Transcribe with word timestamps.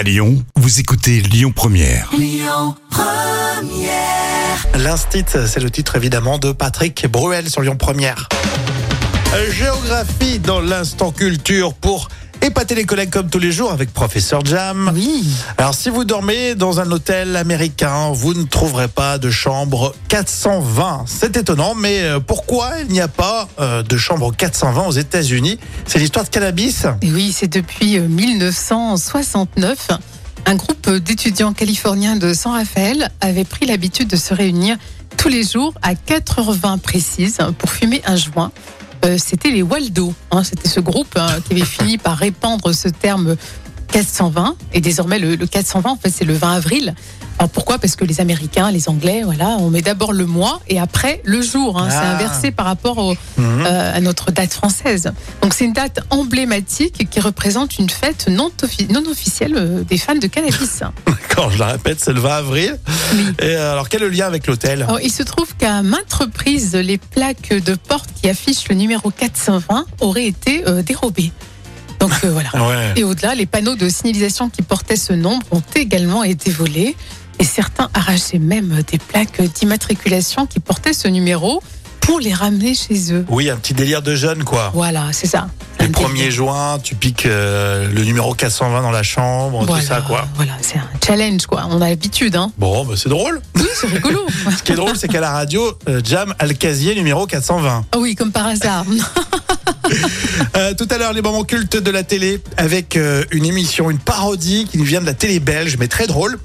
À 0.00 0.02
Lyon, 0.02 0.42
vous 0.56 0.80
écoutez 0.80 1.20
Lyon 1.20 1.52
Première. 1.54 2.10
L'instit, 4.74 5.26
c'est 5.28 5.60
le 5.60 5.70
titre 5.70 5.94
évidemment 5.94 6.38
de 6.38 6.52
Patrick 6.52 7.06
Bruel 7.06 7.50
sur 7.50 7.60
Lyon 7.60 7.76
Première. 7.76 8.26
Géographie 9.50 10.38
dans 10.38 10.60
l'instant 10.60 11.12
culture 11.12 11.74
pour 11.74 12.08
épater 12.42 12.74
les 12.74 12.84
collègues 12.84 13.10
comme 13.10 13.28
tous 13.28 13.38
les 13.38 13.52
jours 13.52 13.72
avec 13.72 13.92
Professeur 13.92 14.44
Jam. 14.44 14.90
Oui. 14.94 15.24
Alors 15.58 15.74
si 15.74 15.90
vous 15.90 16.04
dormez 16.04 16.54
dans 16.54 16.80
un 16.80 16.90
hôtel 16.90 17.36
américain, 17.36 18.10
vous 18.12 18.34
ne 18.34 18.44
trouverez 18.44 18.88
pas 18.88 19.18
de 19.18 19.30
chambre 19.30 19.94
420. 20.08 21.04
C'est 21.06 21.36
étonnant, 21.36 21.74
mais 21.74 22.02
euh, 22.02 22.20
pourquoi 22.20 22.70
il 22.80 22.92
n'y 22.92 23.00
a 23.00 23.08
pas 23.08 23.48
euh, 23.58 23.82
de 23.82 23.96
chambre 23.96 24.34
420 24.34 24.86
aux 24.86 24.92
États-Unis? 24.92 25.58
C'est 25.86 25.98
l'histoire 25.98 26.24
de 26.24 26.30
cannabis 26.30 26.86
oui, 27.02 27.32
c'est 27.36 27.48
depuis 27.48 27.98
euh, 27.98 28.08
1969. 28.08 29.88
Un 30.46 30.54
groupe 30.54 30.90
d'étudiants 30.90 31.52
californiens 31.52 32.16
de 32.16 32.32
San 32.32 32.52
Rafael 32.52 33.10
avait 33.20 33.44
pris 33.44 33.66
l'habitude 33.66 34.08
de 34.08 34.16
se 34.16 34.32
réunir 34.32 34.76
tous 35.16 35.28
les 35.28 35.42
jours 35.42 35.74
à 35.82 35.94
4h20 35.94 36.78
précises 36.78 37.38
pour 37.58 37.70
fumer 37.70 38.00
un 38.06 38.16
joint. 38.16 38.52
Euh, 39.04 39.16
C'était 39.18 39.50
les 39.50 39.62
Waldo. 39.62 40.12
hein. 40.30 40.44
C'était 40.44 40.68
ce 40.68 40.80
groupe 40.80 41.14
hein, 41.16 41.28
qui 41.46 41.54
avait 41.54 41.64
fini 41.64 41.98
par 41.98 42.16
répandre 42.18 42.74
ce 42.74 42.88
terme 42.88 43.36
420. 43.92 44.56
Et 44.72 44.80
désormais, 44.80 45.18
le, 45.18 45.36
le 45.36 45.46
420, 45.46 45.90
en 45.90 45.96
fait, 45.96 46.10
c'est 46.10 46.24
le 46.24 46.34
20 46.34 46.52
avril. 46.54 46.94
Alors 47.38 47.48
pourquoi? 47.48 47.78
Parce 47.78 47.96
que 47.96 48.04
les 48.04 48.20
Américains, 48.20 48.70
les 48.70 48.90
Anglais, 48.90 49.22
voilà, 49.24 49.56
on 49.60 49.70
met 49.70 49.80
d'abord 49.80 50.12
le 50.12 50.26
mois 50.26 50.60
et 50.68 50.78
après 50.78 51.22
le 51.24 51.40
jour. 51.40 51.78
hein. 51.80 51.88
C'est 51.88 51.96
Ah. 51.96 52.14
inversé 52.16 52.50
par 52.50 52.66
rapport 52.66 52.98
au, 52.98 53.14
Mhm. 53.38 53.64
euh, 53.66 53.96
à 53.96 54.00
notre 54.02 54.30
date 54.30 54.52
française. 54.52 55.10
Donc 55.40 55.54
c'est 55.54 55.64
une 55.64 55.72
date 55.72 56.00
emblématique 56.10 57.08
qui 57.08 57.18
représente 57.18 57.78
une 57.78 57.88
fête 57.88 58.26
non, 58.28 58.50
offi- 58.62 58.92
non 58.92 59.02
officielle 59.10 59.54
euh, 59.56 59.82
des 59.84 59.96
fans 59.96 60.16
de 60.16 60.26
cannabis. 60.26 60.82
Quand 61.34 61.48
je 61.48 61.58
la 61.58 61.68
répète, 61.68 61.98
c'est 62.00 62.12
le 62.12 62.20
20 62.20 62.36
avril. 62.36 62.78
Oui. 63.14 63.24
Et 63.42 63.54
alors 63.54 63.88
quel 63.88 64.02
est 64.02 64.06
le 64.06 64.10
lien 64.10 64.26
avec 64.26 64.46
l'hôtel? 64.46 64.86
Il 65.02 65.10
se 65.10 65.22
trouve 65.22 65.54
qu'à 65.56 65.80
maintes 65.80 66.12
reprises, 66.12 66.74
les 66.74 66.98
plaques 66.98 67.54
de 67.54 67.74
porte 67.74 68.10
qui 68.20 68.28
affichent 68.28 68.68
le 68.68 68.74
numéro 68.74 69.10
420 69.10 69.86
auraient 70.00 70.26
été 70.26 70.64
euh, 70.68 70.82
dérobées. 70.82 71.32
Donc 72.00 72.12
euh, 72.24 72.30
voilà. 72.32 72.50
Ouais. 72.54 72.92
Et 72.96 73.04
au-delà, 73.04 73.34
les 73.34 73.46
panneaux 73.46 73.76
de 73.76 73.88
signalisation 73.88 74.48
qui 74.48 74.62
portaient 74.62 74.96
ce 74.96 75.12
nombre 75.12 75.46
ont 75.50 75.62
également 75.74 76.24
été 76.24 76.50
volés. 76.50 76.96
Et 77.38 77.44
certains 77.44 77.88
arrachaient 77.94 78.38
même 78.38 78.82
des 78.90 78.98
plaques 78.98 79.40
d'immatriculation 79.40 80.46
qui 80.46 80.60
portaient 80.60 80.92
ce 80.92 81.08
numéro 81.08 81.62
pour 82.00 82.20
les 82.20 82.34
ramener 82.34 82.74
chez 82.74 83.12
eux. 83.12 83.24
Oui, 83.28 83.48
un 83.50 83.56
petit 83.56 83.74
délire 83.74 84.02
de 84.02 84.14
jeune 84.14 84.44
quoi. 84.44 84.70
Voilà, 84.74 85.06
c'est 85.12 85.26
ça. 85.26 85.48
Premiers 85.92 86.14
délire. 86.14 86.30
juin, 86.30 86.78
tu 86.82 86.94
piques 86.94 87.26
euh, 87.26 87.88
le 87.90 88.04
numéro 88.04 88.34
420 88.34 88.82
dans 88.82 88.90
la 88.90 89.02
chambre, 89.02 89.64
Voilà, 89.64 89.80
tout 89.80 89.88
ça 89.88 90.00
quoi. 90.02 90.26
Voilà, 90.34 90.52
c'est 90.60 90.76
un 90.78 90.88
challenge 91.04 91.46
quoi. 91.46 91.66
On 91.70 91.80
a 91.80 91.88
l'habitude, 91.88 92.36
hein. 92.36 92.52
Bon, 92.58 92.84
bah, 92.84 92.94
c'est 92.96 93.08
drôle. 93.08 93.40
Oui, 93.56 93.66
c'est 93.74 93.86
rigolo. 93.86 94.26
Ce 94.56 94.62
qui 94.62 94.72
est 94.72 94.76
drôle, 94.76 94.96
c'est 94.96 95.08
qu'à 95.08 95.20
la 95.20 95.30
radio, 95.30 95.62
euh, 95.88 96.00
Jam 96.04 96.34
a 96.38 96.46
le 96.46 96.54
casier 96.54 96.94
numéro 96.94 97.26
420. 97.26 97.86
Ah 97.92 97.98
oui, 97.98 98.14
comme 98.14 98.32
par 98.32 98.46
hasard. 98.46 98.84
Euh, 100.56 100.74
tout 100.74 100.86
à 100.90 100.98
l'heure, 100.98 101.12
les 101.12 101.22
moments 101.22 101.44
cultes 101.44 101.76
de 101.76 101.90
la 101.90 102.02
télé 102.02 102.40
avec 102.56 102.96
euh, 102.96 103.24
une 103.30 103.44
émission, 103.44 103.90
une 103.90 103.98
parodie 103.98 104.66
qui 104.70 104.78
nous 104.78 104.84
vient 104.84 105.00
de 105.00 105.06
la 105.06 105.14
télé 105.14 105.40
belge, 105.40 105.76
mais 105.78 105.88
très 105.88 106.06
drôle. 106.06 106.38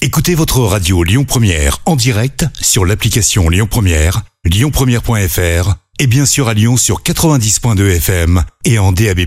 Écoutez 0.00 0.34
votre 0.34 0.60
radio 0.60 1.04
Lyon 1.04 1.24
Première 1.24 1.78
en 1.86 1.96
direct 1.96 2.44
sur 2.60 2.84
l'application 2.84 3.48
Lyon 3.48 3.68
Première, 3.70 4.22
lyonpremière.fr 4.44 5.74
et 5.98 6.06
bien 6.06 6.26
sûr 6.26 6.48
à 6.48 6.54
Lyon 6.54 6.76
sur 6.76 7.02
90.2 7.02 7.96
FM 7.96 8.42
et 8.64 8.78
en 8.78 8.92
DAB+. 8.92 9.20